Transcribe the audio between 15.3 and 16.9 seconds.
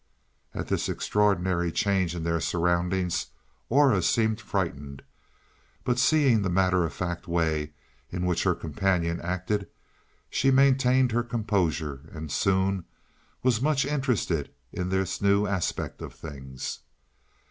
aspect of things.